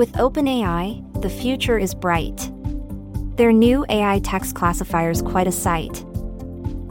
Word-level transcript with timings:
With 0.00 0.12
OpenAI, 0.12 1.20
the 1.20 1.28
future 1.28 1.76
is 1.76 1.94
bright. 1.94 2.50
Their 3.36 3.52
new 3.52 3.84
AI 3.90 4.20
text 4.20 4.54
classifier 4.54 5.10
is 5.10 5.20
quite 5.20 5.46
a 5.46 5.52
sight. 5.52 6.06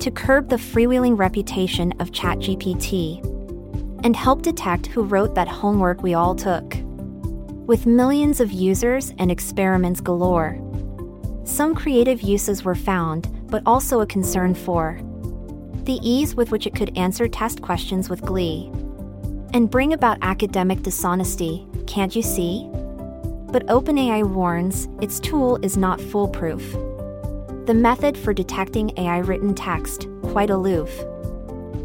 To 0.01 0.11
curb 0.11 0.47
the 0.47 0.57
freewheeling 0.57 1.17
reputation 1.17 1.91
of 1.93 2.11
ChatGPT 2.11 3.25
and 4.03 4.15
help 4.15 4.43
detect 4.43 4.85
who 4.85 5.01
wrote 5.01 5.33
that 5.33 5.47
homework 5.47 6.03
we 6.03 6.13
all 6.13 6.35
took. 6.35 6.75
With 7.65 7.87
millions 7.87 8.39
of 8.39 8.51
users 8.51 9.11
and 9.17 9.31
experiments 9.31 10.01
galore, 10.01 10.59
some 11.45 11.73
creative 11.73 12.21
uses 12.21 12.63
were 12.63 12.75
found, 12.75 13.27
but 13.49 13.63
also 13.65 14.01
a 14.01 14.05
concern 14.05 14.53
for 14.53 15.01
the 15.85 15.99
ease 16.07 16.35
with 16.35 16.51
which 16.51 16.67
it 16.67 16.75
could 16.75 16.95
answer 16.95 17.27
test 17.27 17.63
questions 17.63 18.07
with 18.07 18.21
glee 18.21 18.69
and 19.55 19.71
bring 19.71 19.93
about 19.93 20.19
academic 20.21 20.83
dishonesty, 20.83 21.65
can't 21.87 22.15
you 22.15 22.21
see? 22.21 22.69
But 23.51 23.65
OpenAI 23.65 24.29
warns 24.29 24.87
its 25.01 25.19
tool 25.19 25.57
is 25.63 25.75
not 25.75 25.99
foolproof. 25.99 26.71
The 27.65 27.73
method 27.73 28.15
for 28.15 28.31
detecting 28.31 28.91
AI 28.97 29.17
written 29.17 29.55
text, 29.55 30.07
quite 30.21 30.51
aloof. 30.51 30.91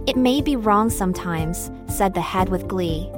It 0.06 0.16
may 0.16 0.42
be 0.42 0.56
wrong 0.56 0.91
sometimes, 0.91 1.70
said 1.88 2.12
the 2.12 2.20
head 2.20 2.50
with 2.50 2.69
glee. 2.69 3.10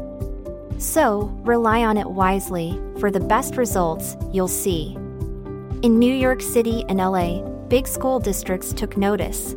So, 0.79 1.23
rely 1.43 1.85
on 1.85 1.97
it 1.97 2.09
wisely, 2.09 2.81
for 3.01 3.11
the 3.11 3.19
best 3.19 3.57
results 3.57 4.17
you'll 4.33 4.47
see. 4.47 4.95
In 5.83 5.99
New 5.99 6.15
York 6.15 6.41
City 6.41 6.85
and 6.89 6.99
LA, 6.99 7.41
big 7.69 7.89
school 7.89 8.21
districts 8.21 8.73
took 8.73 8.97
notice. 8.97 9.55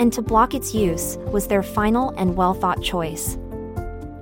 And 0.00 0.12
to 0.12 0.22
block 0.22 0.54
its 0.54 0.74
use 0.74 1.18
was 1.30 1.46
their 1.46 1.62
final 1.62 2.10
and 2.16 2.36
well 2.36 2.54
thought 2.54 2.82
choice. 2.82 3.36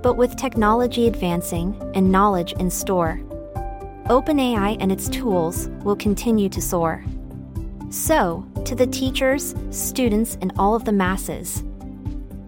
But 0.03 0.17
with 0.17 0.35
technology 0.35 1.07
advancing 1.07 1.75
and 1.95 2.11
knowledge 2.11 2.53
in 2.53 2.69
store, 2.69 3.19
OpenAI 4.11 4.75
and 4.81 4.91
its 4.91 5.07
tools 5.07 5.69
will 5.85 5.95
continue 5.95 6.49
to 6.49 6.61
soar. 6.61 7.01
So, 7.89 8.45
to 8.65 8.75
the 8.75 8.87
teachers, 8.87 9.55
students, 9.69 10.37
and 10.41 10.51
all 10.57 10.75
of 10.75 10.83
the 10.83 10.91
masses, 10.91 11.63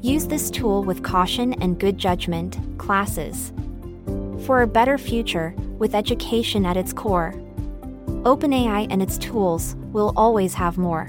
use 0.02 0.28
this 0.28 0.50
tool 0.50 0.84
with 0.84 1.03
caution 1.03 1.53
and 1.61 1.80
good 1.80 1.97
judgment, 1.97 2.59
classes. 2.78 3.53
For 4.45 4.64
a 4.64 4.67
better 4.67 4.97
future, 4.97 5.56
with 5.78 5.95
education 5.95 6.66
at 6.66 6.75
its 6.75 6.91
core, 6.91 7.34
OpenAI 8.25 8.88
and 8.89 9.02
its 9.02 9.17
tools 9.17 9.78
will 9.94 10.11
always 10.17 10.53
have 10.56 10.78
more. 10.78 11.08